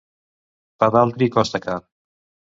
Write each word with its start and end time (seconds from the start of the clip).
Pa 0.83 0.87
d'altri 0.95 1.27
costa 1.35 1.61
car. 1.65 1.75